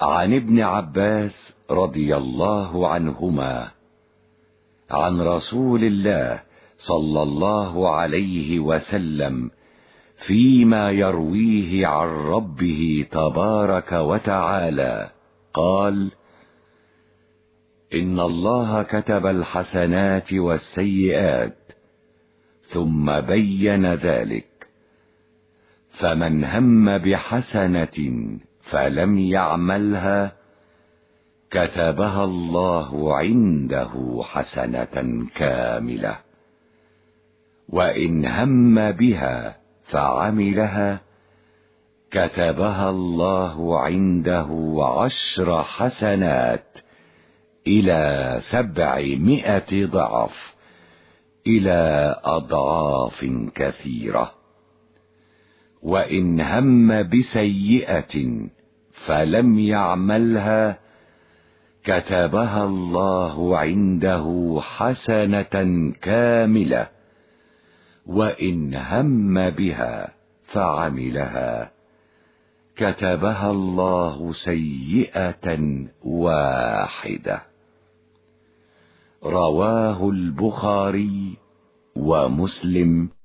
[0.00, 3.70] عن ابن عباس رضي الله عنهما
[4.90, 6.42] عن رسول الله
[6.78, 9.50] صلى الله عليه وسلم
[10.26, 15.10] فيما يرويه عن ربه تبارك وتعالى.
[15.54, 16.12] قال
[17.94, 21.58] إن الله كتب الحسنات والسيئات
[22.62, 24.46] ثم بين ذلك
[25.90, 27.98] فمن هم بحسنة
[28.70, 30.32] فلم يعملها
[31.50, 36.18] كتبها الله عنده حسنة كاملة.
[37.68, 41.00] وإن هم بها فعملها
[42.10, 46.78] كتبها الله عنده عشر حسنات
[47.66, 50.54] إلى سبعمائة ضعف
[51.46, 54.32] إلى أضعاف كثيرة.
[55.82, 58.50] وإن هم بسيئة
[59.06, 60.78] فلم يعملها
[61.84, 66.88] كتبها الله عنده حسنة كاملة
[68.06, 71.72] وإن هم بها فعملها.
[72.76, 75.58] كتبها الله سيئة
[76.04, 77.42] واحدة.
[79.24, 81.36] رواه البخاري
[81.96, 83.19] ومسلم.